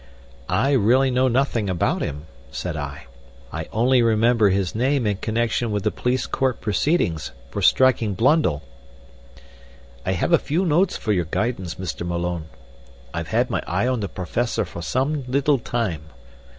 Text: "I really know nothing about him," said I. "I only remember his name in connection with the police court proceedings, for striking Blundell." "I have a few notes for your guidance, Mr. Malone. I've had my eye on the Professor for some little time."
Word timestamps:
"I 0.49 0.71
really 0.71 1.11
know 1.11 1.27
nothing 1.27 1.69
about 1.69 2.01
him," 2.01 2.25
said 2.49 2.75
I. 2.75 3.05
"I 3.53 3.67
only 3.71 4.01
remember 4.01 4.49
his 4.49 4.73
name 4.73 5.05
in 5.05 5.17
connection 5.17 5.69
with 5.71 5.83
the 5.83 5.91
police 5.91 6.25
court 6.25 6.59
proceedings, 6.59 7.31
for 7.51 7.61
striking 7.61 8.15
Blundell." 8.15 8.63
"I 10.03 10.13
have 10.13 10.33
a 10.33 10.39
few 10.39 10.65
notes 10.65 10.97
for 10.97 11.11
your 11.13 11.25
guidance, 11.25 11.75
Mr. 11.75 12.03
Malone. 12.03 12.45
I've 13.13 13.27
had 13.27 13.51
my 13.51 13.61
eye 13.67 13.85
on 13.87 13.99
the 13.99 14.09
Professor 14.09 14.65
for 14.65 14.81
some 14.81 15.23
little 15.27 15.59
time." 15.59 16.01